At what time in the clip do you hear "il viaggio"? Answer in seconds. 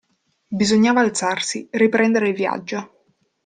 2.29-3.03